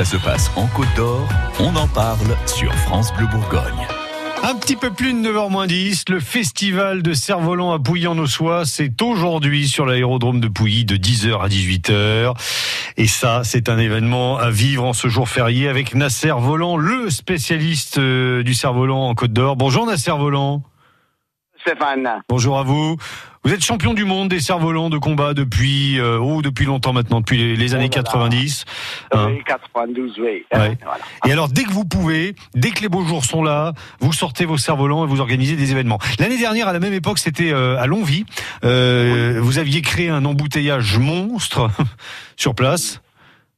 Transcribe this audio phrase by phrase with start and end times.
[0.00, 1.28] Ça se passe en Côte d'Or,
[1.58, 3.86] on en parle sur France Bleu Bourgogne.
[4.42, 9.68] Un petit peu plus de 9h 10, le festival de cerf-volant à Pouilly-en-Ossois, c'est aujourd'hui
[9.68, 12.34] sur l'aérodrome de Pouilly de 10h à 18h.
[12.96, 17.10] Et ça, c'est un événement à vivre en ce jour férié avec Nasser Volant, le
[17.10, 19.56] spécialiste euh, du cerf-volant en Côte d'Or.
[19.56, 20.62] Bonjour Nasser Volant.
[21.60, 22.08] Stéphane.
[22.26, 22.96] Bonjour à vous.
[23.42, 27.20] Vous êtes champion du monde des cerfs-volants de combat depuis euh, oh, depuis longtemps maintenant,
[27.20, 28.64] depuis les, les années 90.
[29.12, 29.28] hein.
[29.30, 30.24] Oui, 92, oui.
[30.24, 30.44] Ouais.
[30.52, 30.76] Voilà.
[31.26, 34.44] Et alors, dès que vous pouvez, dès que les beaux jours sont là, vous sortez
[34.44, 35.98] vos cerfs-volants et vous organisez des événements.
[36.18, 38.26] L'année dernière, à la même époque, c'était euh, à Longvie.
[38.64, 41.70] Euh, Vous aviez créé un embouteillage monstre
[42.36, 43.00] sur place.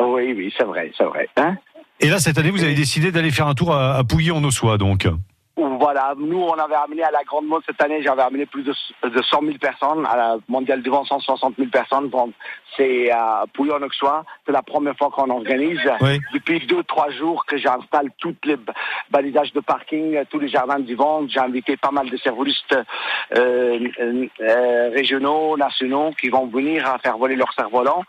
[0.00, 1.28] Oui, oui, c'est vrai, c'est vrai.
[1.36, 1.56] Hein
[1.98, 4.42] Et là, cette année, vous avez décidé d'aller faire un tour à, à Pouilly en
[4.44, 5.08] Ossois, donc.
[5.56, 8.74] Voilà, nous, on avait amené à la Grande Mode cette année, j'avais amené plus de,
[9.08, 12.08] de 100 000 personnes, à la Mondiale du Vent, 160 000 personnes.
[12.10, 12.32] Donc,
[12.76, 15.80] c'est à Pouillon-Auxois, c'est la première fois qu'on organise.
[16.00, 16.18] Oui.
[16.32, 18.56] Depuis deux, trois jours que j'installe tous les
[19.10, 21.26] balisages de parking, tous les jardins du vent.
[21.28, 22.76] J'ai invité pas mal de cervolistes
[23.36, 28.02] euh, euh, euh, régionaux, nationaux, qui vont venir à faire voler leurs cerfs-volants.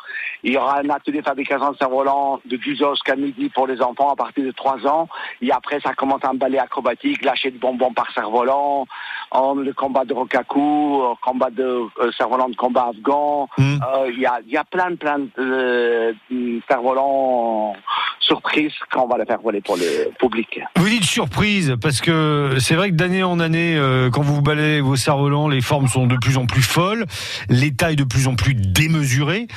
[0.44, 3.82] Il y aura un atelier de fabrication de cerfs-volants de 10h jusqu'à midi pour les
[3.82, 5.08] enfants à partir de 3 ans.
[5.42, 8.86] Et après, ça commence un ballet acrobatique, lâcher de bonbons par cerf-volant,
[9.34, 13.50] le combat de rocakou, euh, combat de euh, cerf-volant de combat afghan.
[13.58, 13.78] Hmm.
[13.96, 16.14] Euh, Il y, a, y a plein, plein de euh,
[16.70, 17.76] cerfs-volants
[18.20, 20.60] surprises qu'on va le faire voler pour le public.
[20.78, 24.82] Vous dites surprise, parce que c'est vrai que d'année en année, euh, quand vous balayez
[24.82, 27.06] vos cerfs-volants, les formes sont de plus en plus folles,
[27.50, 29.48] les tailles de plus en plus démesurées.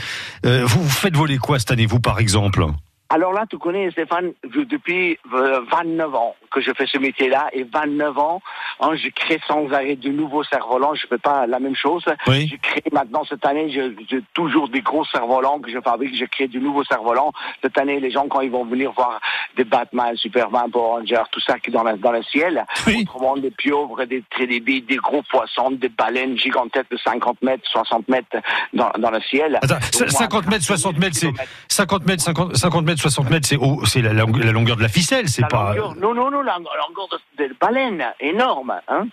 [0.44, 2.64] Vous, vous faites voler quoi cette année, vous, par exemple?
[3.10, 7.64] Alors là, tu connais Stéphane, depuis euh, 29 ans que je fais ce métier-là et
[7.64, 8.40] 29 ans,
[8.80, 10.94] hein, je crée sans arrêt de nouveaux cerfs-volants.
[10.94, 12.04] Je fais pas la même chose.
[12.26, 12.48] Oui.
[12.50, 16.16] Je crée maintenant cette année, j'ai toujours des gros cerfs-volants que je fabrique.
[16.16, 17.32] Je crée de nouveaux cerfs-volants.
[17.62, 19.20] Cette année, les gens quand ils vont venir voir
[19.56, 23.02] des Batman, Superman, Power tout ça qui est dans, la- dans le ciel, Oui.
[23.02, 28.08] autrement des pieuvres, des trédébies, des gros poissons, des baleines gigantesques de 50 mètres, 60
[28.08, 28.36] mètres
[28.72, 29.58] dans, dans le ciel.
[29.62, 31.50] Attends, Au moins 50 mètres, 60 mètres, c'est kilomètres.
[31.68, 34.82] 50 mètres, 50, 50 mètres, 60 mètres, c'est haut- c'est la, longue- la longueur de
[34.82, 35.74] la ficelle, c'est pas.
[35.74, 38.74] longueur- non, non, non, la, la longueur de, de baleine, énorme.
[38.88, 39.06] Hein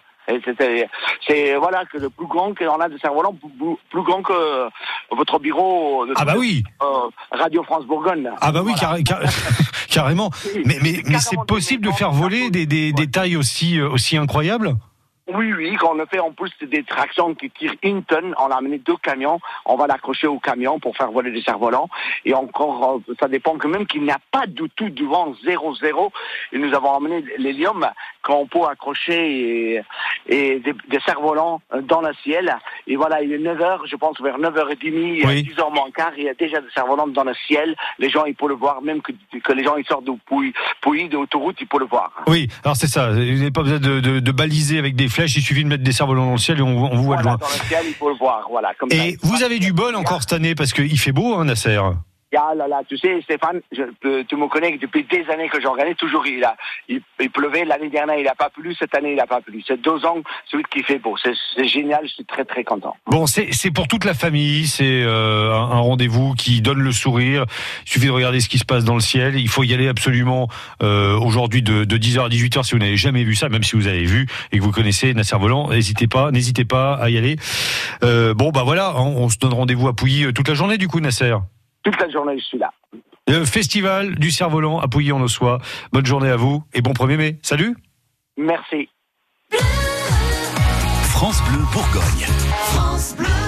[1.28, 3.36] c'est voilà que le plus grand qu'on a de cerf-volant,
[3.91, 4.68] plus, grand que
[5.12, 6.85] votre bureau de Ah bah oui, euh,
[7.31, 8.31] Radio France Bourgogne.
[8.41, 8.97] ah bah oui, Voilà.
[8.97, 9.22] carré- car-
[9.90, 10.31] carrément.
[10.56, 13.38] Oui, Mais, mais, c'est mais c'est carrément possible de faire voler des, des, des tailles
[13.38, 14.75] aussi, euh, aussi incroyables?
[15.28, 18.58] Oui, oui, quand on fait en plus des tractions qui tirent une tonne, on a
[18.58, 21.90] amené deux camions, on va l'accrocher au camion pour faire voler des cerfs-volants.
[22.25, 25.34] Et encore, euh, ça dépend quand même qu'il n'y a pas du tout du vent
[25.44, 26.12] 0-0.
[26.52, 27.90] Et nous avons amené l'hélium
[28.22, 29.81] qu'on peut accrocher
[30.28, 32.56] des cerfs-volants euh, dans le ciel.
[32.88, 35.44] Et voilà, il est 9h, je pense vers 9h30, Oui.
[35.44, 37.75] 10h moins quart, il y a déjà des cerfs-volants dans le ciel.
[38.00, 39.12] Les gens, ils peuvent le voir, même que,
[39.44, 42.12] que les gens, ils sortent de Pouilly, Pouilly d'autoroute, ils peuvent le voir.
[42.28, 43.09] Oui, alors c'est ça.
[43.12, 45.84] Vous n'avez pas besoin de, de, de baliser avec des flèches, il suffit de mettre
[45.84, 47.47] des cerfs-volants dans le ciel et on, on vous voit de Voilà, loin.
[47.47, 48.73] dans le ciel, il faut le voir, voilà.
[48.78, 48.97] Comme ça.
[48.97, 51.79] Et vous avez du bol encore cette année parce qu'il fait beau, hein, Nasser
[52.88, 56.56] Tu sais, Stéphane, tu me connais depuis des années que j'organise, toujours il, a,
[56.90, 59.63] il, pleuvait, l'année dernière il n'a pas plu, cette année il n'a pas plu.
[59.66, 60.18] C'est deux ans,
[60.50, 61.16] celui qui fait beau.
[61.22, 62.96] C'est génial, je suis très très content.
[63.07, 67.46] Bon, c'est pour toute la famille, c'est euh, un, rendez-vous qui donne le sourire.
[67.85, 69.40] Il suffit de regarder ce qui se passe dans le ciel.
[69.40, 70.47] Il faut y aller absolument
[70.84, 73.75] euh, aujourd'hui de, de 10h à 18h si vous n'avez jamais vu ça, même si
[73.75, 77.17] vous avez vu et que vous connaissez Nasser Volant, n'hésitez pas, n'hésitez pas à y
[77.17, 77.38] aller.
[78.03, 80.88] Euh, bon, bah voilà, on, on se donne rendez-vous à Pouilly toute la journée du
[80.88, 81.35] coup, Nasser.
[81.85, 82.73] Toute la journée, je suis là.
[83.28, 85.59] Le festival du cerf-volant à Pouilly en Ossois.
[85.94, 87.40] Bonne journée à vous et bon 1er mai.
[87.44, 87.75] Salut
[88.38, 88.90] Merci.
[91.03, 92.25] France Bleu Bourgogne.
[92.73, 93.45] France Bleu.